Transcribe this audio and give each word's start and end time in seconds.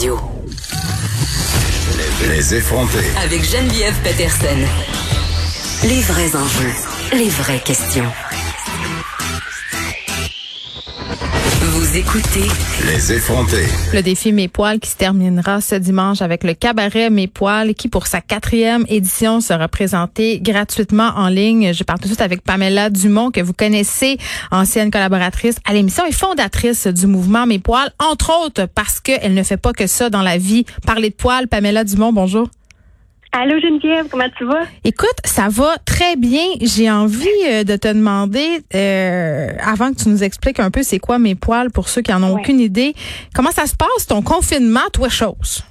Radio. 0.00 0.18
Les, 2.22 2.28
les 2.28 2.54
effronter. 2.54 3.04
Avec 3.22 3.44
Geneviève 3.44 3.94
Peterson. 4.02 4.46
Les 5.84 6.00
vrais 6.00 6.34
enjeux, 6.36 6.72
les 7.12 7.28
vraies 7.28 7.60
questions. 7.60 8.10
Vous 11.90 11.96
écoutez 11.96 12.46
Les 12.86 13.12
effronter. 13.12 13.66
Le 13.92 14.00
défi 14.00 14.32
Mes 14.32 14.46
Poils 14.46 14.78
qui 14.78 14.90
se 14.90 14.96
terminera 14.96 15.60
ce 15.60 15.74
dimanche 15.74 16.22
avec 16.22 16.44
le 16.44 16.54
cabaret 16.54 17.10
Mes 17.10 17.26
Poils 17.26 17.74
qui, 17.74 17.88
pour 17.88 18.06
sa 18.06 18.20
quatrième 18.20 18.84
édition, 18.88 19.40
sera 19.40 19.66
présenté 19.66 20.38
gratuitement 20.38 21.10
en 21.16 21.26
ligne. 21.26 21.72
Je 21.72 21.82
parle 21.82 21.98
tout 21.98 22.04
de 22.04 22.10
suite 22.10 22.20
avec 22.20 22.42
Pamela 22.42 22.90
Dumont, 22.90 23.32
que 23.32 23.40
vous 23.40 23.54
connaissez, 23.54 24.18
ancienne 24.52 24.92
collaboratrice 24.92 25.56
à 25.64 25.72
l'émission 25.72 26.06
et 26.06 26.12
fondatrice 26.12 26.86
du 26.86 27.08
mouvement 27.08 27.46
Mes 27.46 27.58
Poils, 27.58 27.90
entre 27.98 28.30
autres 28.46 28.66
parce 28.66 29.00
qu'elle 29.00 29.34
ne 29.34 29.42
fait 29.42 29.56
pas 29.56 29.72
que 29.72 29.88
ça 29.88 30.10
dans 30.10 30.22
la 30.22 30.38
vie. 30.38 30.66
Parler 30.86 31.10
de 31.10 31.14
poils, 31.16 31.48
Pamela 31.48 31.82
Dumont, 31.82 32.12
bonjour. 32.12 32.48
Allô 33.32 33.60
Geneviève, 33.60 34.08
comment 34.10 34.28
tu 34.36 34.44
vas? 34.44 34.62
Écoute, 34.82 35.14
ça 35.24 35.46
va 35.48 35.76
très 35.84 36.16
bien. 36.16 36.42
J'ai 36.60 36.90
envie 36.90 37.28
euh, 37.48 37.62
de 37.62 37.76
te 37.76 37.86
demander, 37.86 38.60
euh, 38.74 39.52
avant 39.64 39.92
que 39.92 40.02
tu 40.02 40.08
nous 40.08 40.24
expliques 40.24 40.58
un 40.58 40.72
peu 40.72 40.82
c'est 40.82 40.98
quoi 40.98 41.20
mes 41.20 41.36
poils 41.36 41.70
pour 41.70 41.88
ceux 41.88 42.02
qui 42.02 42.12
en 42.12 42.22
ont 42.24 42.34
Ouais. 42.34 42.40
aucune 42.40 42.58
idée, 42.58 42.92
comment 43.32 43.52
ça 43.52 43.66
se 43.66 43.76
passe 43.76 44.06
ton 44.08 44.20
confinement, 44.22 44.80
toi 44.92 45.08
chose? 45.08 45.62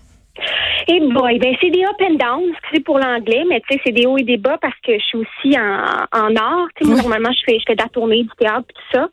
Eh 0.87 0.99
boy, 1.01 1.39
ben 1.39 1.55
c'est 1.61 1.69
des 1.69 1.83
up 1.83 1.95
and 2.01 2.15
down, 2.15 2.43
c'est 2.73 2.83
pour 2.83 2.97
l'anglais, 2.99 3.43
mais 3.47 3.61
tu 3.61 3.75
sais, 3.75 3.81
c'est 3.85 3.91
des 3.91 4.05
hauts 4.05 4.17
et 4.17 4.23
des 4.23 4.37
bas 4.37 4.57
parce 4.61 4.77
que 4.85 4.93
je 4.93 5.03
suis 5.03 5.17
aussi 5.17 5.57
en, 5.59 5.83
en 6.17 6.35
art. 6.35 6.67
Tu 6.75 6.83
sais, 6.83 6.89
moi, 6.89 6.95
Oui. 6.95 7.01
normalement, 7.03 7.31
je 7.31 7.39
fais, 7.45 7.59
je 7.59 7.63
fais 7.67 7.75
de 7.75 7.81
la 7.81 7.89
tournée, 7.89 8.23
du 8.23 8.29
théâtre, 8.37 8.65
tout 8.73 8.81
ça. 8.97 9.07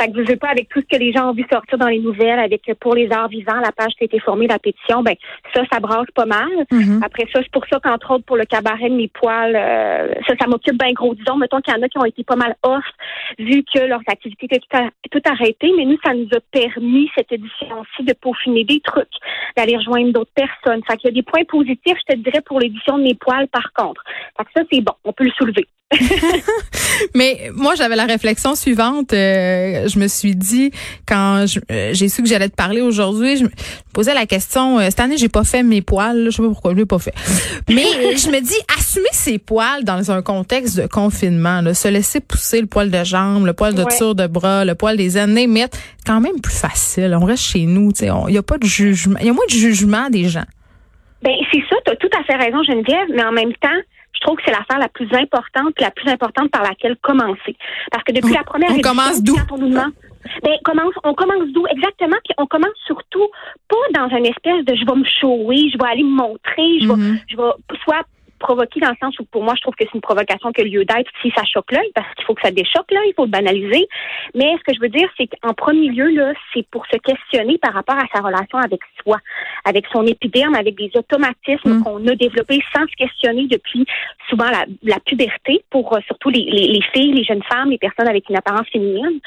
Fait 0.00 0.10
que 0.10 0.24
je 0.24 0.30
veux 0.30 0.36
pas 0.36 0.48
avec 0.48 0.68
tout 0.68 0.80
ce 0.80 0.96
que 0.96 1.00
les 1.00 1.12
gens 1.12 1.30
ont 1.30 1.34
vu 1.34 1.44
sortir 1.50 1.78
dans 1.78 1.88
les 1.88 1.98
nouvelles, 2.00 2.38
avec 2.38 2.68
euh, 2.68 2.74
pour 2.80 2.94
les 2.94 3.10
arts 3.12 3.28
vivants, 3.28 3.60
la 3.62 3.72
page 3.72 3.92
qui 3.96 4.04
a 4.04 4.06
été 4.06 4.18
formée, 4.20 4.46
la 4.46 4.58
pétition, 4.58 5.02
ben 5.02 5.14
ça, 5.54 5.62
ça 5.72 5.80
brasse 5.80 6.10
pas 6.14 6.26
mal. 6.26 6.48
Mhm. 6.72 7.02
Après 7.04 7.24
ça, 7.32 7.40
c'est 7.42 7.50
pour 7.52 7.66
ça 7.66 7.78
qu'entre 7.82 8.12
autres, 8.14 8.24
pour 8.24 8.36
le 8.36 8.44
cabaret 8.44 8.88
de 8.88 8.94
mes 8.94 9.08
poils, 9.08 9.54
euh, 9.54 10.12
ça, 10.26 10.34
ça 10.40 10.46
m'occupe 10.46 10.78
bien 10.78 10.92
gros. 10.92 11.14
Disons, 11.14 11.36
mettons 11.36 11.60
qu'il 11.60 11.74
y 11.74 11.76
en 11.76 11.82
a 11.82 11.88
qui 11.88 11.98
ont 11.98 12.04
été 12.04 12.24
pas 12.24 12.36
mal 12.36 12.56
off, 12.62 12.84
vu 13.38 13.62
que 13.72 13.80
leurs 13.80 14.02
activités 14.08 14.46
étaient 14.46 14.60
tout 15.10 15.22
arrêtées, 15.30 15.72
mais 15.76 15.84
nous, 15.84 15.98
ça 16.04 16.14
nous 16.14 16.28
a 16.34 16.40
permis, 16.50 17.10
cette 17.14 17.32
édition-ci, 17.32 18.04
de 18.04 18.12
peaufiner 18.14 18.64
des 18.64 18.80
trucs, 18.80 19.08
d'aller 19.56 19.76
rejoindre 19.76 20.12
d'autres 20.12 20.32
personnes. 20.34 20.69
Fait 20.88 20.96
qu'il 20.96 21.08
y 21.10 21.12
a 21.12 21.14
des 21.14 21.22
points 21.22 21.44
positifs, 21.48 21.96
je 22.08 22.14
te 22.14 22.18
dirais, 22.20 22.42
pour 22.46 22.60
l'édition 22.60 22.98
de 22.98 23.02
mes 23.04 23.14
poils, 23.14 23.48
par 23.48 23.72
contre. 23.76 24.02
Fait 24.36 24.44
que 24.44 24.50
ça, 24.56 24.62
c'est 24.72 24.80
bon, 24.80 24.92
on 25.04 25.12
peut 25.12 25.24
le 25.24 25.30
soulever. 25.36 25.66
Mais 27.14 27.50
moi, 27.54 27.74
j'avais 27.74 27.96
la 27.96 28.04
réflexion 28.04 28.54
suivante. 28.54 29.12
euh, 29.12 29.88
je 29.88 29.98
me 29.98 30.06
suis 30.06 30.36
dit, 30.36 30.70
quand 31.06 31.44
euh, 31.70 31.90
j'ai 31.92 32.08
su 32.08 32.22
que 32.22 32.28
j'allais 32.28 32.48
te 32.48 32.54
parler 32.54 32.80
aujourd'hui, 32.80 33.36
je 33.38 33.44
me 33.44 33.48
posais 33.92 34.14
la 34.14 34.26
question, 34.26 34.78
euh, 34.78 34.84
cette 34.84 35.00
année, 35.00 35.16
j'ai 35.16 35.28
pas 35.28 35.42
fait 35.44 35.62
mes 35.62 35.82
poils. 35.82 36.16
là, 36.24 36.30
Je 36.30 36.36
sais 36.36 36.42
pas 36.42 36.48
pourquoi 36.48 36.72
je 36.72 36.76
l'ai 36.76 36.86
pas 36.86 36.98
fait. 36.98 37.14
Mais 37.68 37.82
je 38.16 38.30
me 38.30 38.40
dis, 38.40 38.54
assumer 38.78 39.08
ses 39.12 39.38
poils 39.38 39.82
dans 39.84 40.10
un 40.12 40.22
contexte 40.22 40.76
de 40.80 40.86
confinement, 40.86 41.60
là, 41.60 41.74
se 41.74 41.88
laisser 41.88 42.20
pousser 42.20 42.60
le 42.60 42.66
poil 42.66 42.90
de 42.90 43.02
jambe, 43.04 43.46
le 43.46 43.52
poil 43.52 43.74
de 43.74 43.82
Ouais. 43.82 43.98
tour 43.98 44.14
de 44.14 44.26
bras, 44.28 44.64
le 44.64 44.74
poil 44.76 44.96
des 44.96 45.16
années, 45.16 45.46
mettre 45.48 45.76
quand 46.06 46.20
même 46.20 46.40
plus 46.40 46.54
facile. 46.54 47.16
On 47.20 47.24
reste 47.24 47.42
chez 47.42 47.66
nous. 47.66 47.90
Il 48.28 48.34
y 48.34 48.38
a 48.38 48.42
pas 48.42 48.58
de 48.58 48.66
jugement. 48.66 49.18
Il 49.20 49.26
y 49.26 49.30
a 49.30 49.32
moins 49.32 49.46
de 49.48 49.54
jugement 49.54 50.08
des 50.10 50.28
gens. 50.28 50.44
Ben, 51.22 51.32
c'est 51.52 51.62
ça, 51.68 51.76
tu 51.84 51.92
as 51.92 51.96
tout 51.96 52.08
à 52.18 52.22
fait 52.24 52.36
raison, 52.36 52.62
Geneviève, 52.62 53.08
mais 53.14 53.24
en 53.24 53.32
même 53.32 53.52
temps, 53.54 53.68
je 54.12 54.20
trouve 54.20 54.36
que 54.36 54.42
c'est 54.44 54.50
l'affaire 54.52 54.78
la 54.78 54.88
plus 54.88 55.08
importante, 55.14 55.78
la 55.80 55.90
plus 55.90 56.08
importante 56.10 56.50
par 56.50 56.62
laquelle 56.62 56.96
commencer. 57.02 57.56
Parce 57.90 58.04
que 58.04 58.12
depuis 58.12 58.32
On- 58.32 58.38
la 58.38 58.44
première 58.44 58.70
on 58.70 58.74
édition, 58.74 58.90
commence 58.90 59.22
d'où? 59.22 59.34
quand 59.36 59.54
on 59.54 59.58
nous 59.58 59.68
demande, 59.68 59.92
ben, 60.42 60.52
commence, 60.64 60.94
on 61.04 61.14
commence 61.14 61.48
d'où? 61.52 61.66
Exactement, 61.68 62.16
puis 62.24 62.34
on 62.38 62.46
commence 62.46 62.74
surtout 62.86 63.26
pas 63.68 63.76
dans 64.00 64.08
une 64.16 64.26
espèce 64.26 64.64
de 64.64 64.74
je 64.74 64.84
vais 64.84 64.96
me 64.98 65.04
shower, 65.04 65.70
je 65.72 65.78
vais 65.78 65.90
aller 65.90 66.02
me 66.04 66.16
montrer, 66.16 66.80
je 66.80 66.86
vais, 66.88 66.96
Mhm. 66.96 67.18
je 67.28 67.36
vais 67.36 67.76
soit 67.84 68.02
provoquer 68.40 68.80
dans 68.80 68.90
le 68.90 68.96
sens 69.00 69.16
où 69.20 69.24
pour 69.24 69.44
moi 69.44 69.54
je 69.56 69.62
trouve 69.62 69.74
que 69.76 69.84
c'est 69.84 69.94
une 69.94 70.00
provocation 70.00 70.50
qui 70.52 70.62
a 70.62 70.64
lieu 70.64 70.84
d'être 70.84 71.10
si 71.22 71.30
ça 71.36 71.44
choque 71.44 71.70
l'œil 71.70 71.90
parce 71.94 72.12
qu'il 72.14 72.24
faut 72.24 72.34
que 72.34 72.42
ça 72.42 72.50
déchoque 72.50 72.90
là, 72.90 73.00
il 73.06 73.12
faut 73.14 73.24
le 73.26 73.30
banaliser. 73.30 73.86
Mais 74.34 74.50
ce 74.58 74.64
que 74.64 74.74
je 74.74 74.80
veux 74.80 74.88
dire 74.88 75.08
c'est 75.16 75.28
qu'en 75.28 75.54
premier 75.54 75.88
lieu 75.88 76.08
là, 76.10 76.32
c'est 76.52 76.66
pour 76.70 76.84
se 76.86 76.96
questionner 76.98 77.58
par 77.58 77.74
rapport 77.74 77.96
à 77.96 78.06
sa 78.12 78.20
relation 78.22 78.58
avec 78.58 78.80
soi, 79.02 79.18
avec 79.64 79.84
son 79.92 80.04
épiderme, 80.06 80.54
avec 80.56 80.74
des 80.76 80.90
automatismes 80.94 81.60
Mm. 81.60 81.82
qu'on 81.84 82.06
a 82.06 82.14
développés 82.14 82.60
sans 82.74 82.86
se 82.86 82.96
questionner 82.96 83.46
depuis 83.46 83.84
souvent 84.30 84.48
la, 84.50 84.64
la 84.82 84.98
puberté 85.00 85.62
pour 85.70 85.94
euh, 85.94 86.00
surtout 86.06 86.30
les, 86.30 86.42
les, 86.44 86.68
les 86.68 86.82
filles, 86.94 87.12
les 87.12 87.24
jeunes 87.24 87.42
femmes, 87.42 87.70
les 87.70 87.78
personnes 87.78 88.08
avec 88.08 88.28
une 88.30 88.36
apparence 88.36 88.66
féminine. 88.72 89.20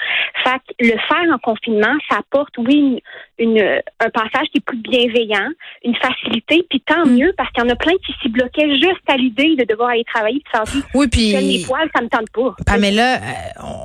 Fait 0.44 0.58
que 0.68 0.74
le 0.88 0.98
faire 1.08 1.34
en 1.34 1.38
confinement, 1.38 1.94
ça 2.10 2.18
apporte 2.18 2.58
oui 2.58 3.00
une, 3.38 3.58
une- 3.58 3.82
un 4.00 4.10
passage 4.10 4.48
qui 4.52 4.58
est 4.58 4.66
plus 4.66 4.78
bienveillant, 4.78 5.50
une 5.84 5.96
facilité, 5.96 6.66
puis 6.70 6.82
tant 6.82 7.06
Mm. 7.06 7.16
mieux 7.18 7.34
parce 7.38 7.52
qu'il 7.52 7.64
y 7.64 7.68
en 7.68 7.70
a 7.70 7.76
plein 7.76 7.94
qui 8.06 8.14
s'y 8.22 8.30
bloquaient 8.30 8.72
juste 8.76 9.03
à 9.08 9.18
l'idée 9.18 9.56
de 9.58 9.66
devoir 9.66 9.90
aller 9.90 10.04
travailler 10.04 10.42
puis 10.44 10.52
faire 10.52 10.64
dire 10.64 10.84
Oui, 10.94 11.08
puis 11.08 11.66
poils, 11.66 11.90
ça 11.96 12.02
me 12.02 12.08
tente 12.08 12.30
pas. 12.32 12.56
Pamela, 12.66 13.16
euh, 13.16 13.20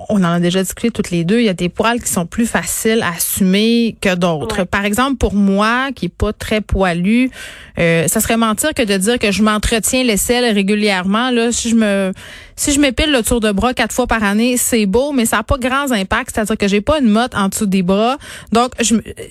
on 0.09 0.17
en 0.17 0.33
a 0.33 0.41
déjà 0.41 0.63
discuté 0.63 0.91
toutes 0.91 1.11
les 1.11 1.25
deux. 1.25 1.41
Il 1.41 1.45
y 1.45 1.49
a 1.49 1.55
des 1.55 1.69
poils 1.69 2.01
qui 2.01 2.09
sont 2.09 2.27
plus 2.27 2.47
faciles 2.47 3.03
à 3.03 3.17
assumer 3.17 3.97
que 4.01 4.15
d'autres. 4.15 4.61
Ouais. 4.61 4.65
Par 4.65 4.85
exemple, 4.85 5.17
pour 5.17 5.35
moi, 5.35 5.91
qui 5.95 6.07
est 6.07 6.15
pas 6.15 6.33
très 6.33 6.61
poilu, 6.61 7.31
euh, 7.79 8.07
ça 8.07 8.21
serait 8.21 8.37
mentir 8.37 8.75
que 8.75 8.83
de 8.83 8.97
dire 8.97 9.19
que 9.19 9.33
je 9.33 9.43
m'entretiens 9.43 10.05
l'aisselle 10.05 10.53
régulièrement. 10.53 11.31
Là, 11.31 11.53
si 11.53 11.71
je 11.71 11.77
me 11.77 12.13
si 12.59 12.73
je 12.73 12.81
m'épile 12.81 13.13
le 13.13 13.23
tour 13.23 13.39
de 13.39 13.53
bras 13.53 13.73
quatre 13.73 13.95
fois 13.95 14.09
par 14.09 14.25
année, 14.25 14.57
c'est 14.57 14.85
beau, 14.85 15.13
mais 15.13 15.27
ça 15.27 15.37
n'a 15.37 15.43
pas 15.45 15.59
grands 15.59 15.93
impacts. 15.93 16.35
C'est-à-dire 16.35 16.57
que 16.57 16.67
j'ai 16.67 16.81
pas 16.81 16.99
une 16.99 17.09
motte 17.09 17.33
en 17.37 17.49
dessous 17.49 17.67
des 17.67 17.83
bras. 17.83 18.19
Donc, 18.51 18.73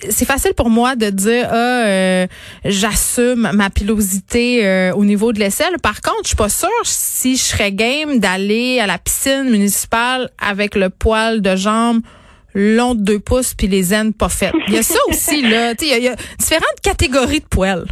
c'est 0.08 0.24
facile 0.24 0.54
pour 0.54 0.70
moi 0.70 0.96
de 0.96 1.10
dire 1.10 1.46
ah, 1.50 1.54
euh, 1.54 2.26
j'assume 2.64 3.50
ma 3.52 3.68
pilosité 3.68 4.66
euh, 4.66 4.94
au 4.94 5.04
niveau 5.04 5.34
de 5.34 5.40
l'aisselle. 5.40 5.78
Par 5.82 6.00
contre, 6.00 6.22
je 6.22 6.28
suis 6.28 6.36
pas 6.36 6.48
sûre 6.48 6.70
si 6.84 7.36
je 7.36 7.42
serais 7.42 7.70
game 7.70 8.18
d'aller 8.18 8.80
à 8.80 8.86
la 8.86 8.96
piscine 8.96 9.50
municipale 9.50 10.30
avec 10.38 10.74
le 10.74 10.88
poil 10.88 11.42
de 11.42 11.54
jambe 11.54 12.00
long 12.54 12.94
de 12.94 13.02
deux 13.02 13.20
pouces 13.20 13.52
puis 13.52 13.68
les 13.68 13.92
aines 13.92 14.14
pas 14.14 14.30
faites. 14.30 14.54
Il 14.68 14.74
y 14.74 14.78
a 14.78 14.82
ça 14.82 14.98
aussi 15.10 15.42
là. 15.42 15.74
Il 15.82 15.86
y, 15.86 16.02
y 16.02 16.08
a 16.08 16.16
différentes 16.38 16.80
catégories 16.82 17.40
de 17.40 17.46
poils. 17.46 17.84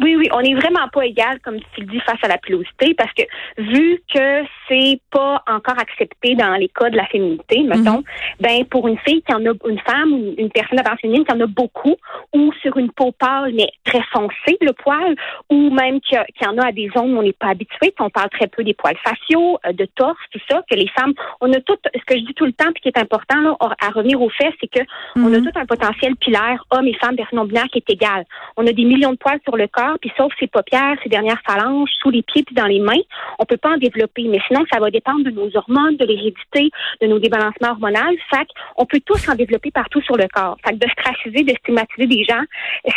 Oui, 0.00 0.16
oui, 0.16 0.28
on 0.32 0.40
n'est 0.40 0.54
vraiment 0.54 0.88
pas 0.92 1.04
égal, 1.06 1.38
comme 1.40 1.58
tu 1.74 1.80
le 1.82 1.86
dis, 1.86 2.00
face 2.00 2.18
à 2.22 2.28
la 2.28 2.38
pilosité, 2.38 2.94
parce 2.94 3.12
que 3.12 3.22
vu 3.58 4.00
que 4.12 4.42
c'est 4.68 5.00
pas 5.10 5.42
encore 5.46 5.78
accepté 5.78 6.34
dans 6.34 6.54
les 6.54 6.68
cas 6.68 6.90
de 6.90 6.96
la 6.96 7.06
féminité, 7.06 7.62
mettons, 7.62 8.02
ben 8.40 8.64
pour 8.66 8.88
une 8.88 8.98
fille 8.98 9.22
qui 9.22 9.34
en 9.34 9.44
a 9.44 9.52
une 9.68 9.78
femme 9.80 10.12
ou 10.12 10.34
une 10.38 10.50
personne 10.50 10.78
féminine 11.00 11.24
qui 11.24 11.32
en 11.32 11.40
a 11.40 11.46
beaucoup, 11.46 11.96
ou 12.34 12.52
sur 12.62 12.76
une 12.76 12.90
peau 12.90 13.12
pâle 13.12 13.52
mais 13.54 13.68
très 13.84 14.02
foncée, 14.12 14.56
le 14.60 14.72
poil, 14.72 15.14
ou 15.50 15.70
même 15.70 16.00
qui, 16.00 16.16
a- 16.16 16.24
qui 16.36 16.46
en 16.46 16.56
a 16.58 16.66
à 16.68 16.72
des 16.72 16.90
zones 16.96 17.14
où 17.14 17.18
on 17.18 17.22
n'est 17.22 17.32
pas 17.32 17.48
habitué, 17.48 17.94
on 18.00 18.10
parle 18.10 18.30
très 18.30 18.46
peu 18.48 18.64
des 18.64 18.74
poils 18.74 18.96
faciaux, 19.04 19.58
euh, 19.66 19.72
de 19.72 19.84
torse, 19.94 20.18
tout 20.32 20.40
ça, 20.50 20.62
que 20.68 20.74
les 20.76 20.88
femmes, 20.88 21.12
on 21.40 21.52
a 21.52 21.60
tout, 21.60 21.76
ce 21.94 22.04
que 22.04 22.18
je 22.18 22.24
dis 22.24 22.34
tout 22.34 22.46
le 22.46 22.52
temps, 22.52 22.72
puis 22.72 22.82
qui 22.82 22.88
est 22.88 22.98
important 22.98 23.40
là, 23.40 23.56
à 23.80 23.90
revenir 23.90 24.20
au 24.20 24.28
fait, 24.30 24.52
c'est 24.60 24.68
que 24.68 24.80
on 25.16 25.32
a 25.32 25.38
Mhm. 25.38 25.44
tout 25.50 25.58
un 25.58 25.66
potentiel 25.66 26.16
pilaire, 26.16 26.64
hommes 26.70 26.86
et 26.88 26.94
femmes, 26.94 27.16
personnes 27.16 27.38
non 27.38 27.44
binaires, 27.44 27.68
qui 27.72 27.78
est 27.78 27.90
égal. 27.90 28.24
On 28.56 28.66
a 28.66 28.72
des 28.72 28.84
millions 28.84 29.12
de 29.12 29.16
poils 29.16 29.40
sur 29.44 29.56
le 29.56 29.66
corps, 29.68 29.81
puis 30.00 30.12
sauf 30.16 30.32
ses 30.38 30.46
paupières, 30.46 30.96
ses 31.02 31.08
dernières 31.08 31.40
phalanges, 31.46 31.90
sous 32.00 32.10
les 32.10 32.22
pieds 32.22 32.42
puis 32.42 32.54
dans 32.54 32.66
les 32.66 32.80
mains, 32.80 33.00
on 33.38 33.44
peut 33.44 33.56
pas 33.56 33.70
en 33.70 33.76
développer. 33.76 34.24
Mais 34.28 34.40
sinon, 34.48 34.64
ça 34.72 34.78
va 34.80 34.90
dépendre 34.90 35.24
de 35.24 35.30
nos 35.30 35.54
hormones, 35.56 35.96
de 35.96 36.04
l'hérédité, 36.04 36.70
de 37.00 37.06
nos 37.06 37.18
débalancements 37.18 37.70
hormonaux. 37.70 38.16
Fait 38.30 38.48
on 38.76 38.86
peut 38.86 39.00
tous 39.04 39.28
en 39.28 39.34
développer 39.34 39.70
partout 39.70 40.00
sur 40.02 40.16
le 40.16 40.26
corps. 40.28 40.56
Fait 40.64 40.72
que 40.72 40.84
de 40.84 40.90
straciser, 40.90 41.44
de 41.44 41.54
stigmatiser 41.58 42.06
des 42.06 42.24
gens, 42.24 42.42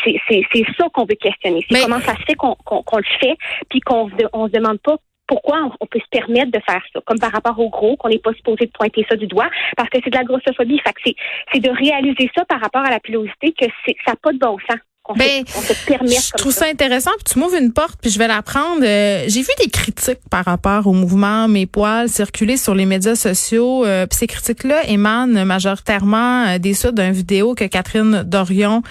c'est 0.04 0.66
ça 0.78 0.88
qu'on 0.94 1.06
veut 1.06 1.16
questionner. 1.16 1.66
C'est 1.68 1.76
Mais- 1.76 1.84
comment 1.84 2.00
ça 2.02 2.16
se 2.16 2.24
fait 2.24 2.36
qu'on 2.36 2.56
le 2.98 3.20
fait, 3.20 3.38
puis 3.70 3.80
qu'on 3.82 4.10
on 4.34 4.48
se 4.48 4.52
demande 4.52 4.80
pas 4.80 4.98
pourquoi 5.28 5.70
on, 5.80 5.86
peut 5.88 6.00
se 6.00 6.10
permettre 6.10 6.52
de 6.52 6.60
faire 6.68 6.82
ça, 6.94 7.00
comme 7.06 7.20
par 7.20 7.32
rapport 7.32 7.58
au 7.60 7.70
gros, 7.70 7.96
qu'on 7.98 8.10
n'est 8.10 8.20
pas 8.20 8.34
supposé 8.34 8.66
de 8.66 8.72
pointer 8.72 9.06
ça 9.10 9.16
du 9.16 9.28
doigt, 9.28 9.50
parce 9.76 9.90
que 9.90 9.98
c'est 10.04 10.10
de 10.10 10.16
la 10.16 10.24
grossophobie. 10.24 10.80
Fait 10.80 10.94
c'est, 11.04 11.16
c'est 11.52 11.60
de 11.60 11.70
réaliser 11.70 12.30
ça 12.36 12.46
par 12.46 12.60
rapport 12.60 12.84
à 12.84 12.92
la 12.92 13.00
pilosité, 13.00 13.52
que 13.54 13.66
c'est, 13.86 13.96
ça 14.06 14.12
n'a 14.12 14.18
pas 14.18 14.34
de 14.34 14.38
bon 14.38 14.58
sens. 14.70 14.80
Qu'on 15.06 15.14
Ben, 15.14 15.46
se, 15.48 15.58
on 15.58 15.62
se 15.62 15.74
permette 15.86 16.10
Je 16.12 16.32
comme 16.32 16.40
trouve 16.40 16.52
ça. 16.52 16.62
ça 16.62 16.72
intéressant, 16.72 17.12
puis 17.24 17.32
tu 17.34 17.38
m'ouvres 17.40 17.56
une 17.58 17.72
porte, 17.72 18.00
puis 18.02 18.10
je 18.10 18.18
vais 18.18 18.28
la 18.28 18.42
prendre. 18.42 18.82
Euh, 18.84 19.26
J'ai 19.28 19.42
vu 19.42 19.50
des 19.64 19.70
critiques 19.70 20.18
par 20.32 20.46
rapport 20.46 20.88
au 20.88 20.94
mouvement 20.94 21.48
Mes 21.48 21.68
poils 21.68 22.10
circuler 22.10 22.58
sur 22.58 22.74
les 22.74 22.86
médias 22.88 23.16
sociaux. 23.16 23.86
Euh, 23.86 24.08
puis 24.08 24.18
ces 24.18 24.26
critiques-là 24.28 24.88
émanent 24.90 25.46
majoritairement 25.46 26.48
euh, 26.48 26.58
des 26.58 26.74
suites 26.74 26.96
d'une 26.96 27.12
vidéo 27.12 27.54
que 27.54 27.66
Catherine 27.66 28.24
Dorion, 28.26 28.82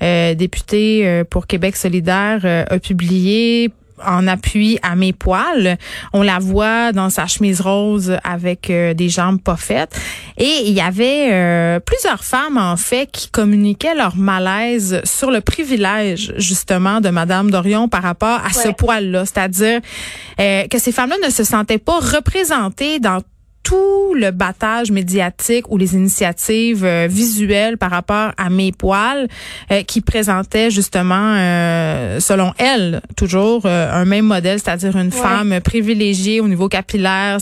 euh, 0.00 0.34
députée 0.34 1.22
pour 1.28 1.48
Québec 1.48 1.74
solidaire, 1.76 2.44
a 2.70 2.78
publiée 2.78 3.70
en 4.04 4.26
appui 4.26 4.78
à 4.82 4.96
mes 4.96 5.12
poils. 5.12 5.76
On 6.12 6.22
la 6.22 6.38
voit 6.38 6.92
dans 6.92 7.10
sa 7.10 7.26
chemise 7.26 7.60
rose 7.60 8.16
avec 8.24 8.70
euh, 8.70 8.94
des 8.94 9.08
jambes 9.08 9.40
pas 9.40 9.56
faites. 9.56 9.98
Et 10.36 10.62
il 10.66 10.72
y 10.72 10.80
avait 10.80 11.28
euh, 11.32 11.80
plusieurs 11.80 12.24
femmes, 12.24 12.58
en 12.58 12.76
fait, 12.76 13.08
qui 13.10 13.30
communiquaient 13.30 13.94
leur 13.94 14.16
malaise 14.16 15.00
sur 15.04 15.30
le 15.30 15.40
privilège, 15.40 16.32
justement, 16.36 17.00
de 17.00 17.10
Madame 17.10 17.50
Dorion 17.50 17.88
par 17.88 18.02
rapport 18.02 18.40
à 18.44 18.50
ce 18.50 18.68
poil-là. 18.68 19.24
C'est-à-dire 19.26 19.80
euh, 20.40 20.66
que 20.68 20.78
ces 20.78 20.92
femmes-là 20.92 21.16
ne 21.24 21.30
se 21.30 21.44
sentaient 21.44 21.78
pas 21.78 21.98
représentées 21.98 22.98
dans 22.98 23.20
tout 23.64 24.14
le 24.14 24.30
battage 24.30 24.92
médiatique 24.92 25.70
ou 25.70 25.78
les 25.78 25.94
initiatives 25.94 26.84
euh, 26.84 27.08
visuelles 27.10 27.78
par 27.78 27.90
rapport 27.90 28.32
à 28.36 28.50
mes 28.50 28.70
poils 28.70 29.26
euh, 29.72 29.82
qui 29.82 30.02
présentaient 30.02 30.70
justement, 30.70 31.34
euh, 31.36 32.20
selon 32.20 32.52
elle, 32.58 33.00
toujours 33.16 33.64
un 33.64 34.04
même 34.04 34.26
modèle, 34.26 34.60
c'est-à-dire 34.60 34.96
une 34.96 35.10
femme 35.10 35.60
privilégiée 35.64 36.40
au 36.40 36.48
niveau 36.48 36.68
capillaire, 36.68 37.38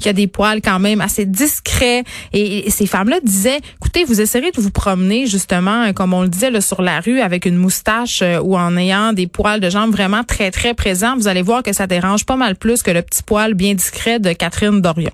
qui 0.00 0.08
a 0.08 0.12
des 0.12 0.26
poils 0.26 0.60
quand 0.60 0.80
même 0.80 1.00
assez 1.00 1.24
discrets. 1.24 2.02
Et, 2.32 2.68
ces 2.70 2.86
femmes-là 2.86 3.20
disaient, 3.22 3.60
écoutez, 3.76 4.04
vous 4.04 4.20
essayerez 4.20 4.50
de 4.50 4.60
vous 4.60 4.70
promener 4.70 5.26
justement, 5.26 5.92
comme 5.92 6.14
on 6.14 6.22
le 6.22 6.28
disait, 6.28 6.50
là, 6.50 6.60
sur 6.60 6.82
la 6.82 7.00
rue 7.00 7.20
avec 7.20 7.46
une 7.46 7.56
moustache 7.56 8.24
ou 8.42 8.56
en 8.56 8.76
ayant 8.76 9.12
des 9.12 9.28
poils 9.28 9.60
de 9.60 9.70
jambes 9.70 9.92
vraiment 9.92 10.24
très, 10.24 10.50
très 10.50 10.74
présents. 10.74 11.16
Vous 11.16 11.28
allez 11.28 11.42
voir 11.42 11.62
que 11.62 11.72
ça 11.72 11.86
dérange 11.86 12.26
pas 12.26 12.36
mal 12.36 12.56
plus 12.56 12.82
que 12.82 12.90
le 12.90 13.02
petit 13.02 13.22
poil 13.22 13.54
bien 13.54 13.74
discret 13.74 14.18
de 14.18 14.32
Catherine 14.32 14.80
Dorion. 14.80 15.12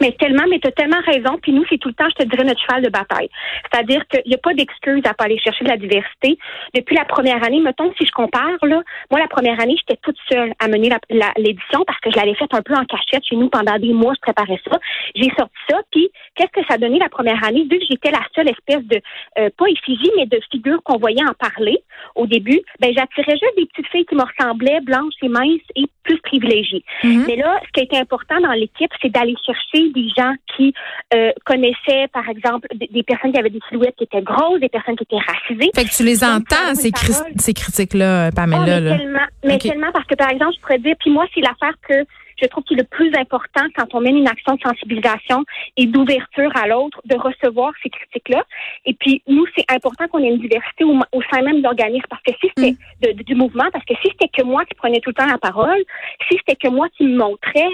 Mais 0.00 0.12
tellement, 0.12 0.44
mais 0.48 0.58
tu 0.58 0.68
as 0.68 0.72
tellement 0.72 1.00
raison. 1.04 1.38
Puis 1.42 1.52
nous, 1.52 1.64
c'est 1.68 1.78
tout 1.78 1.88
le 1.88 1.94
temps, 1.94 2.08
je 2.10 2.24
te 2.24 2.28
dirais, 2.28 2.44
notre 2.44 2.60
cheval 2.60 2.82
de 2.82 2.88
bataille. 2.88 3.28
C'est-à-dire 3.70 4.06
qu'il 4.08 4.22
n'y 4.26 4.34
a 4.34 4.38
pas 4.38 4.54
d'excuse 4.54 5.02
à 5.04 5.14
pas 5.14 5.24
aller 5.24 5.38
chercher 5.38 5.64
de 5.64 5.70
la 5.70 5.76
diversité. 5.76 6.38
Depuis 6.74 6.96
la 6.96 7.04
première 7.04 7.42
année, 7.44 7.60
mettons, 7.60 7.92
si 7.98 8.06
je 8.06 8.12
compare, 8.12 8.58
là, 8.62 8.82
moi, 9.10 9.20
la 9.20 9.28
première 9.28 9.60
année, 9.60 9.76
j'étais 9.78 10.00
toute 10.02 10.16
seule 10.30 10.52
à 10.58 10.68
mener 10.68 10.90
l'édition 11.36 11.84
parce 11.86 12.00
que 12.00 12.10
je 12.10 12.16
l'avais 12.16 12.34
faite 12.34 12.52
un 12.52 12.62
peu 12.62 12.74
en 12.74 12.84
cachette 12.84 13.24
chez 13.24 13.36
nous 13.36 13.48
pendant 13.48 13.78
des 13.78 13.92
mois, 13.92 14.14
je 14.14 14.20
préparais 14.20 14.60
ça. 14.68 14.78
J'ai 15.14 15.30
sorti 15.36 15.54
ça, 15.68 15.80
puis 15.90 16.10
qu'est-ce 16.34 16.60
que 16.60 16.66
ça 16.68 16.78
donnait 16.78 16.98
la 16.98 17.08
première 17.08 17.42
année? 17.44 17.66
Vu 17.70 17.78
que 17.78 17.84
j'étais 17.88 18.10
la 18.10 18.22
seule 18.34 18.48
espèce 18.48 18.84
de, 18.84 19.00
euh, 19.38 19.50
pas 19.56 19.66
effigie, 19.66 20.10
mais 20.16 20.26
de 20.26 20.40
figure 20.50 20.82
qu'on 20.82 20.98
voyait 20.98 21.24
en 21.24 21.34
parler 21.34 21.82
au 22.14 22.26
début, 22.26 22.60
ben 22.80 22.92
j'attirais 22.94 23.32
juste 23.32 23.56
des 23.56 23.66
petites 23.66 23.88
filles 23.88 24.06
qui 24.06 24.14
me 24.14 24.22
ressemblaient, 24.22 24.80
blanches 24.80 25.14
et 25.22 25.28
minces 25.28 25.60
et 25.76 25.84
plus 26.04 26.18
privilégiées. 26.20 26.84
Mm-hmm. 27.02 27.24
Mais 27.26 27.36
là, 27.36 27.60
ce 27.66 27.72
qui 27.72 27.80
a 27.80 27.84
été 27.84 27.98
important 27.98 28.40
dans 28.40 28.52
l'équipe, 28.52 28.90
c'est 29.00 29.10
d'aller 29.10 29.36
chercher 29.44 29.81
des 29.90 30.08
gens 30.16 30.32
qui 30.56 30.74
euh, 31.14 31.32
connaissaient, 31.44 32.08
par 32.12 32.28
exemple, 32.28 32.68
des, 32.74 33.02
personnes 33.02 33.32
qui 33.32 33.38
avaient 33.38 33.50
des 33.50 33.60
silhouettes 33.68 33.96
qui 33.96 34.04
étaient 34.04 34.22
grosses, 34.22 34.60
des 34.60 34.68
personnes 34.68 34.96
qui 34.96 35.04
étaient 35.04 35.16
racisées. 35.16 35.70
Fait 35.74 35.84
que 35.84 35.94
tu 35.94 36.04
les 36.04 36.22
entends, 36.24 36.74
ces, 36.74 36.90
ces 37.36 37.54
critiques-là, 37.54 38.30
Pamela. 38.32 38.78
Oh, 38.78 38.80
mais, 38.80 38.98
Tellement, 38.98 39.26
mais 39.44 39.58
tellement 39.58 39.92
parce 39.92 40.06
que, 40.06 40.14
par 40.14 40.30
exemple, 40.30 40.52
je 40.56 40.60
pourrais 40.60 40.78
dire, 40.78 40.94
puis 41.00 41.10
moi, 41.10 41.26
c'est 41.34 41.40
l'affaire 41.40 41.74
que 41.88 42.06
je 42.40 42.46
trouve 42.46 42.64
qu'il 42.64 42.78
est 42.78 42.82
le 42.82 42.88
plus 42.88 43.12
important 43.18 43.62
quand 43.76 43.94
on 43.94 44.00
mène 44.00 44.16
une 44.16 44.28
action 44.28 44.54
de 44.54 44.60
sensibilisation 44.60 45.44
et 45.76 45.86
d'ouverture 45.86 46.50
à 46.56 46.66
l'autre, 46.66 47.00
de 47.04 47.16
recevoir 47.16 47.72
ces 47.82 47.90
critiques-là. 47.90 48.44
Et 48.84 48.94
puis, 48.94 49.22
nous, 49.26 49.44
c'est 49.56 49.64
important 49.70 50.06
qu'on 50.08 50.18
ait 50.18 50.28
une 50.28 50.40
diversité 50.40 50.84
au, 50.84 51.22
sein 51.32 51.42
même 51.42 51.58
de 51.58 51.62
l'organisme 51.62 52.06
parce 52.08 52.22
que 52.22 52.32
si 52.40 52.50
c'était 52.56 53.12
mm. 53.12 53.22
du 53.22 53.34
mouvement, 53.34 53.64
parce 53.72 53.84
que 53.84 53.94
si 54.02 54.08
c'était 54.12 54.28
que 54.28 54.42
moi 54.44 54.64
qui 54.64 54.74
prenais 54.74 55.00
tout 55.00 55.10
le 55.10 55.14
temps 55.14 55.26
la 55.26 55.38
parole, 55.38 55.82
si 56.28 56.36
c'était 56.38 56.56
que 56.56 56.68
moi 56.68 56.88
qui 56.96 57.04
me 57.04 57.16
montrais, 57.16 57.68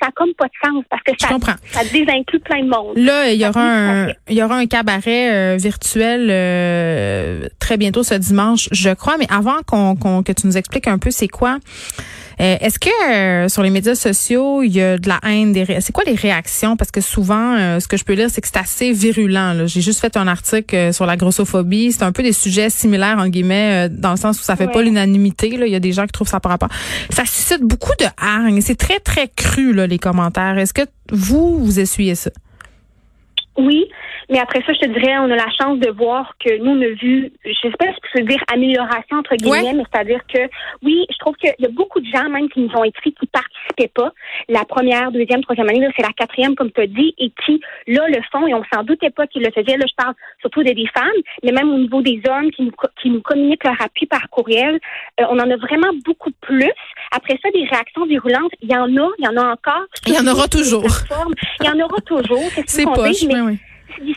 ça 0.00 0.06
n'a 0.06 0.12
comme 0.12 0.34
pas 0.34 0.46
de 0.46 0.68
sens 0.68 0.84
parce 0.90 1.02
que 1.02 1.12
ça, 1.18 1.28
ça 1.66 1.84
désinclut 1.92 2.40
plein 2.40 2.62
de 2.62 2.68
monde. 2.68 2.96
Là, 2.96 3.30
il 3.30 3.40
y 3.40 3.46
aura 3.46 3.62
un, 3.62 4.08
il 4.28 4.36
y 4.36 4.42
aura 4.42 4.56
un 4.56 4.66
cabaret 4.66 5.32
euh, 5.32 5.56
virtuel 5.56 6.28
euh, 6.30 7.48
très 7.58 7.76
bientôt 7.76 8.02
ce 8.02 8.14
dimanche, 8.14 8.68
je 8.72 8.90
crois. 8.90 9.16
Mais 9.18 9.26
avant 9.30 9.58
qu'on, 9.66 10.22
que 10.22 10.32
tu 10.32 10.46
nous 10.46 10.56
expliques 10.56 10.86
un 10.88 10.98
peu 10.98 11.10
c'est 11.10 11.28
quoi, 11.28 11.58
euh, 12.40 12.56
est-ce 12.60 12.78
que 12.78 12.88
euh, 13.10 13.48
sur 13.48 13.62
les 13.62 13.70
médias 13.70 13.94
sociaux, 13.94 14.62
il 14.62 14.70
y 14.70 14.80
a 14.80 14.98
de 14.98 15.08
la 15.08 15.18
haine 15.24 15.52
des 15.52 15.64
C'est 15.80 15.92
quoi 15.92 16.04
les 16.04 16.14
réactions? 16.14 16.76
Parce 16.76 16.90
que 16.90 17.00
souvent, 17.00 17.56
euh, 17.56 17.80
ce 17.80 17.88
que 17.88 17.96
je 17.96 18.04
peux 18.04 18.12
lire, 18.12 18.28
c'est 18.30 18.40
que 18.40 18.46
c'est 18.46 18.58
assez 18.58 18.92
virulent. 18.92 19.66
J'ai 19.66 19.80
juste 19.80 20.00
fait 20.00 20.16
un 20.16 20.28
article 20.28 20.92
sur 20.92 21.06
la 21.06 21.16
grossophobie. 21.16 21.92
C'est 21.92 22.04
un 22.04 22.12
peu 22.12 22.22
des 22.22 22.32
sujets 22.32 22.70
similaires 22.70 23.18
en 23.18 23.28
guillemets, 23.28 23.88
dans 23.88 24.10
le 24.12 24.16
sens 24.16 24.40
où 24.40 24.42
ça 24.42 24.56
fait 24.56 24.68
pas 24.68 24.82
l'unanimité. 24.82 25.48
Il 25.48 25.68
y 25.68 25.74
a 25.74 25.80
des 25.80 25.92
gens 25.92 26.06
qui 26.06 26.12
trouvent 26.12 26.28
ça 26.28 26.40
par 26.40 26.50
rapport. 26.50 26.68
Ça 27.10 27.24
suscite 27.24 27.62
beaucoup 27.62 27.94
de 27.98 28.06
hargne. 28.16 28.60
C'est 28.60 28.78
très 28.78 29.00
très 29.00 29.28
cru 29.28 29.72
là, 29.72 29.86
les 29.86 29.98
commentaires. 29.98 30.58
Est-ce 30.58 30.74
que 30.74 30.82
vous 31.10 31.64
vous 31.64 31.80
essuyez 31.80 32.14
ça? 32.14 32.30
Oui. 33.58 33.90
Mais 34.30 34.38
après 34.38 34.62
ça, 34.64 34.72
je 34.72 34.80
te 34.80 34.86
dirais, 34.86 35.18
on 35.18 35.30
a 35.30 35.36
la 35.36 35.50
chance 35.50 35.78
de 35.80 35.90
voir 35.90 36.34
que 36.38 36.58
nous, 36.58 36.72
on 36.72 36.82
a 36.82 36.88
vu, 36.90 37.32
je 37.44 37.52
sais 37.60 37.70
pas 37.70 37.86
si 37.86 37.98
je 38.14 38.20
peux 38.20 38.26
dire 38.26 38.42
amélioration 38.52 39.16
entre 39.16 39.34
guillemets, 39.36 39.72
mais 39.72 39.84
c'est-à-dire 39.92 40.20
que 40.32 40.38
oui, 40.82 41.06
je 41.10 41.18
trouve 41.18 41.34
qu'il 41.36 41.52
y 41.58 41.66
a 41.66 41.70
beaucoup 41.70 42.00
de 42.00 42.06
gens 42.06 42.28
même 42.28 42.48
qui 42.48 42.60
nous 42.60 42.70
ont 42.76 42.84
écrit 42.84 43.12
qui 43.12 43.26
participaient 43.26 43.90
pas. 43.92 44.12
La 44.48 44.64
première, 44.64 45.10
deuxième, 45.10 45.42
troisième 45.42 45.68
année, 45.68 45.88
c'est 45.96 46.02
la 46.02 46.12
quatrième, 46.12 46.54
comme 46.54 46.70
tu 46.70 46.80
as 46.80 46.86
dit, 46.86 47.14
et 47.18 47.32
qui, 47.44 47.60
là, 47.86 48.06
le 48.08 48.20
font, 48.30 48.46
et 48.46 48.54
on 48.54 48.62
s'en 48.72 48.84
doutait 48.84 49.10
pas 49.10 49.26
qu'ils 49.26 49.42
le 49.42 49.50
faisaient. 49.50 49.76
Là, 49.76 49.86
je 49.88 49.94
parle 49.96 50.14
surtout 50.40 50.62
des, 50.62 50.74
femmes, 50.94 51.10
mais 51.42 51.52
même 51.52 51.70
au 51.70 51.78
niveau 51.78 52.02
des 52.02 52.20
hommes 52.28 52.50
qui 52.52 52.62
nous, 52.62 52.72
qui 53.02 53.10
nous 53.10 53.20
communiquent 53.20 53.64
leur 53.64 53.80
appui 53.80 54.06
par 54.06 54.28
courriel. 54.30 54.78
Euh, 55.20 55.24
on 55.30 55.38
en 55.38 55.50
a 55.50 55.56
vraiment 55.56 55.90
beaucoup 56.04 56.30
plus. 56.40 56.72
Après 57.10 57.38
ça, 57.42 57.50
des 57.50 57.64
réactions 57.64 58.06
virulentes, 58.06 58.52
il 58.60 58.70
y 58.70 58.76
en 58.76 58.84
a, 58.84 59.08
il 59.18 59.24
y 59.24 59.28
en 59.28 59.36
a 59.36 59.52
encore. 59.52 59.84
Il 60.06 60.14
y 60.14 60.18
en 60.18 60.26
aura 60.26 60.48
toujours. 60.48 60.84
Il 61.60 61.66
y 61.66 61.70
en 61.70 61.80
aura 61.80 62.00
toujours. 62.02 62.50
C'est 62.66 62.84
poche, 62.84 63.24
mais 63.26 63.40
oui 63.40 63.58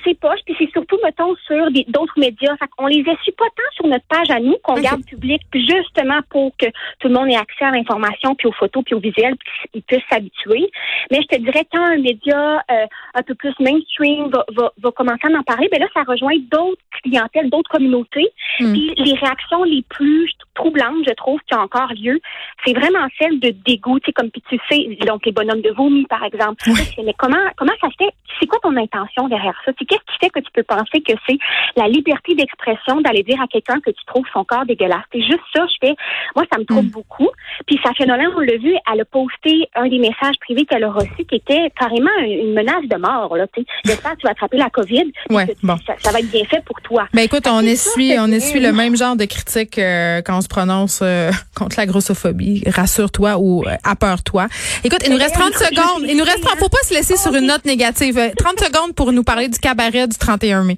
ses 0.03 0.13
poches, 0.15 0.39
puis 0.45 0.55
c'est 0.57 0.69
surtout, 0.71 0.97
mettons, 1.03 1.35
sur 1.47 1.69
d'autres 1.87 2.17
médias. 2.17 2.55
Fait 2.57 2.69
on 2.77 2.87
les 2.87 2.99
essuie 2.99 3.31
pas 3.31 3.45
tant 3.55 3.71
sur 3.73 3.87
notre 3.87 4.05
page 4.05 4.29
à 4.29 4.39
nous 4.39 4.57
qu'on 4.63 4.79
garde 4.79 5.03
public, 5.05 5.41
justement 5.53 6.19
pour 6.29 6.55
que 6.57 6.67
tout 6.99 7.07
le 7.07 7.13
monde 7.13 7.29
ait 7.29 7.35
accès 7.35 7.65
à 7.65 7.71
l'information, 7.71 8.35
puis 8.35 8.47
aux 8.47 8.53
photos, 8.53 8.83
puis 8.83 8.95
aux 8.95 8.99
visuels, 8.99 9.35
puis 9.37 9.69
qu'ils 9.71 9.83
puissent 9.83 10.09
s'habituer. 10.09 10.71
Mais 11.11 11.19
je 11.21 11.35
te 11.35 11.41
dirais, 11.41 11.65
quand 11.71 11.83
un 11.83 11.97
média 11.97 12.63
euh, 12.71 12.85
un 13.13 13.23
peu 13.23 13.35
plus 13.35 13.53
mainstream 13.59 14.29
va, 14.29 14.45
va, 14.55 14.71
va 14.81 14.91
commencer 14.91 15.27
à 15.27 15.37
en 15.37 15.43
parler, 15.43 15.67
ben 15.71 15.79
là, 15.79 15.87
ça 15.93 16.03
rejoint 16.03 16.37
d'autres 16.51 16.81
clientèles, 17.03 17.49
d'autres 17.49 17.69
communautés. 17.69 18.29
Hmm. 18.59 18.73
Puis 18.73 18.93
les 18.97 19.13
réactions 19.13 19.63
les 19.63 19.83
plus 19.89 20.31
troublantes, 20.53 21.03
je 21.07 21.13
trouve, 21.13 21.39
qui 21.47 21.55
ont 21.55 21.61
encore 21.61 21.91
lieu, 21.93 22.19
c'est 22.65 22.73
vraiment 22.73 23.07
celle 23.19 23.39
de 23.39 23.49
dégoût, 23.65 23.99
tu 23.99 24.07
sais, 24.07 24.13
comme 24.13 24.29
puis 24.29 24.43
tu 24.49 24.59
sais, 24.69 25.05
donc 25.05 25.25
les 25.25 25.31
bonhommes 25.31 25.61
de 25.61 25.71
vomi, 25.71 26.05
par 26.05 26.23
exemple. 26.23 26.63
Mais 27.03 27.13
comment 27.17 27.37
comment 27.57 27.73
ça 27.79 27.87
se 27.89 27.95
fait? 27.97 28.13
C'est 28.41 28.47
quoi 28.47 28.59
ton 28.63 28.75
intention 28.75 29.27
derrière 29.27 29.55
ça? 29.63 29.71
Qu'est-ce 29.73 29.85
qui 29.85 30.17
fait 30.19 30.29
que 30.29 30.39
tu 30.39 30.51
peux 30.53 30.63
penser 30.63 31.01
que 31.01 31.13
c'est 31.27 31.37
la 31.75 31.87
liberté 31.87 32.33
d'expression 32.33 33.01
d'aller 33.01 33.23
dire 33.23 33.39
à 33.39 33.47
quelqu'un 33.47 33.79
que 33.79 33.91
tu 33.91 34.03
trouves 34.05 34.25
son 34.33 34.43
corps 34.43 34.65
dégueulasse? 34.65 35.05
C'est 35.13 35.21
juste 35.21 35.43
ça, 35.55 35.65
je 35.67 35.87
fais. 35.87 35.95
Moi, 36.35 36.45
ça 36.51 36.59
me 36.59 36.65
trouble 36.65 36.87
mm. 36.87 36.91
beaucoup. 36.91 37.29
Puis 37.67 37.79
Safia 37.83 38.05
Nolan, 38.05 38.31
on 38.35 38.39
l'a 38.39 38.57
vu, 38.57 38.73
elle 38.91 39.01
a 39.01 39.05
posté 39.05 39.69
un 39.75 39.87
des 39.87 39.99
messages 39.99 40.37
privés 40.41 40.65
qu'elle 40.65 40.83
a 40.83 40.91
reçu 40.91 41.23
qui 41.29 41.35
était 41.35 41.71
carrément 41.79 42.09
une 42.21 42.53
menace 42.53 42.87
de 42.89 42.97
mort. 42.97 43.35
Là, 43.37 43.45
J'espère 43.85 44.13
que 44.13 44.17
tu 44.17 44.25
vas 44.25 44.31
attraper 44.31 44.57
la 44.57 44.69
COVID. 44.69 45.11
Ouais, 45.29 45.55
bon. 45.61 45.77
ça, 45.85 46.11
va 46.11 46.19
être 46.19 46.31
bien 46.31 46.45
fait 46.45 46.63
pour 46.65 46.81
toi. 46.81 47.07
Ben 47.13 47.21
écoute, 47.21 47.47
on 47.47 47.61
essuie, 47.61 48.15
on 48.17 48.31
essuie 48.31 48.59
le 48.59 48.71
même 48.71 48.95
genre 48.95 49.15
de 49.15 49.25
critique 49.25 49.77
euh, 49.77 50.21
quand 50.23 50.37
on 50.37 50.41
se 50.41 50.47
prononce 50.47 51.01
euh, 51.01 51.31
contre 51.55 51.77
la 51.77 51.85
grossophobie. 51.85 52.63
Rassure-toi 52.67 53.37
ou 53.37 53.63
euh, 53.63 53.75
appeure-toi. 53.83 54.47
Écoute, 54.83 55.01
il 55.05 55.11
nous 55.11 55.17
reste 55.17 55.35
30 55.35 55.53
secondes. 55.53 56.05
Il 56.07 56.17
nous 56.17 56.23
reste, 56.23 56.47
faut 56.59 56.69
pas 56.69 56.83
se 56.83 56.93
laisser 56.93 57.17
sur 57.17 57.33
une 57.35 57.47
note 57.47 57.65
négative. 57.65 58.30
30 58.37 58.59
secondes 58.59 58.95
pour 58.95 59.11
nous 59.11 59.23
parler 59.23 59.47
du 59.47 59.59
cabaret 59.59 60.07
du 60.07 60.17
31 60.17 60.63
mai. 60.63 60.77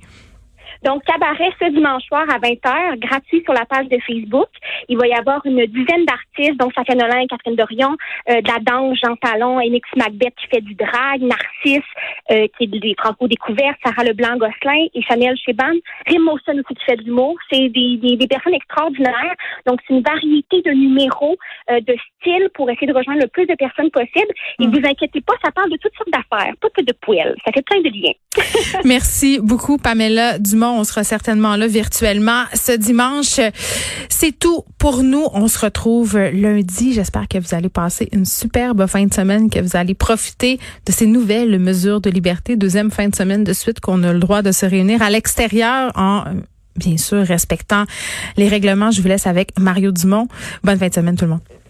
Donc, 0.83 1.03
cabaret 1.05 1.49
ce 1.59 1.71
dimanche 1.71 2.03
soir 2.03 2.25
à 2.29 2.39
20h, 2.39 2.99
gratuit 2.99 3.41
sur 3.43 3.53
la 3.53 3.65
page 3.65 3.87
de 3.87 3.97
Facebook. 4.05 4.49
Il 4.89 4.97
va 4.97 5.07
y 5.07 5.13
avoir 5.13 5.45
une 5.45 5.65
dizaine 5.65 6.05
d'artistes, 6.05 6.59
dont 6.59 6.69
Safia 6.75 6.95
Nolin 6.95 7.19
et 7.19 7.27
Catherine 7.27 7.55
Dorion, 7.55 7.95
euh, 8.29 8.41
de 8.41 8.47
la 8.47 8.59
danse, 8.59 8.97
Jean 9.01 9.15
Talon, 9.15 9.59
Enix 9.59 9.87
Macbeth 9.95 10.35
qui 10.35 10.47
fait 10.47 10.61
du 10.61 10.75
drag, 10.75 11.21
Narcisse, 11.21 11.89
euh, 12.31 12.47
qui 12.57 12.65
est 12.65 12.67
des 12.67 12.95
franco-découvertes, 12.97 13.77
Sarah 13.83 14.03
Leblanc-Gosselin 14.03 14.87
et 14.93 15.01
Samuel 15.07 15.37
Cheban. 15.37 15.73
Rim 16.07 16.27
aussi 16.27 16.43
qui 16.67 16.85
fait 16.85 16.97
de 16.97 17.03
l'humour. 17.03 17.35
C'est 17.51 17.69
des, 17.69 17.97
des, 17.97 18.17
des, 18.17 18.27
personnes 18.27 18.53
extraordinaires. 18.53 19.35
Donc, 19.65 19.79
c'est 19.87 19.93
une 19.93 20.03
variété 20.03 20.61
de 20.61 20.71
numéros, 20.71 21.37
euh, 21.71 21.79
de 21.79 21.95
styles 22.19 22.49
pour 22.53 22.69
essayer 22.69 22.87
de 22.87 22.93
rejoindre 22.93 23.21
le 23.21 23.27
plus 23.27 23.45
de 23.45 23.55
personnes 23.55 23.89
possible. 23.91 24.33
Et 24.59 24.67
mm. 24.67 24.71
vous 24.71 24.85
inquiétez 24.85 25.21
pas, 25.21 25.33
ça 25.43 25.51
parle 25.51 25.71
de 25.71 25.77
toutes 25.77 25.95
sortes 25.95 26.11
d'affaires, 26.11 26.53
pas 26.59 26.69
que 26.69 26.83
de 26.83 26.93
poêles. 27.01 27.35
Ça 27.45 27.51
fait 27.53 27.63
plein 27.63 27.79
de 27.81 27.89
liens. 27.89 28.13
Merci 28.85 29.39
beaucoup, 29.41 29.77
Pamela 29.77 30.39
Dumont. 30.39 30.72
On 30.79 30.83
sera 30.83 31.03
certainement 31.03 31.55
là 31.55 31.67
virtuellement 31.67 32.43
ce 32.53 32.71
dimanche. 32.71 33.39
C'est 34.09 34.37
tout 34.37 34.63
pour 34.77 35.03
nous. 35.03 35.25
On 35.33 35.47
se 35.47 35.59
retrouve 35.59 36.17
lundi. 36.17 36.93
J'espère 36.93 37.27
que 37.27 37.37
vous 37.37 37.55
allez 37.55 37.69
passer 37.69 38.09
une 38.11 38.25
superbe 38.25 38.85
fin 38.87 39.05
de 39.05 39.13
semaine, 39.13 39.49
que 39.49 39.59
vous 39.59 39.75
allez 39.75 39.93
profiter 39.93 40.59
de 40.85 40.91
ces 40.91 41.05
nouvelles 41.05 41.59
mesures 41.59 42.01
de 42.01 42.09
liberté. 42.09 42.55
Deuxième 42.55 42.91
fin 42.91 43.09
de 43.09 43.15
semaine 43.15 43.43
de 43.43 43.53
suite 43.53 43.79
qu'on 43.79 44.03
a 44.03 44.13
le 44.13 44.19
droit 44.19 44.41
de 44.41 44.51
se 44.51 44.65
réunir 44.65 45.01
à 45.01 45.09
l'extérieur 45.09 45.91
en 45.95 46.23
bien 46.75 46.97
sûr 46.97 47.25
respectant 47.25 47.85
les 48.37 48.47
règlements. 48.47 48.91
Je 48.91 49.01
vous 49.01 49.07
laisse 49.07 49.27
avec 49.27 49.57
Mario 49.59 49.91
Dumont. 49.91 50.27
Bonne 50.63 50.77
fin 50.77 50.87
de 50.87 50.93
semaine 50.93 51.15
tout 51.15 51.25
le 51.25 51.31
monde. 51.31 51.62